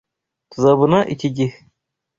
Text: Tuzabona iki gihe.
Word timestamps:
Tuzabona 0.51 0.97
iki 1.13 1.29
gihe. 1.37 1.55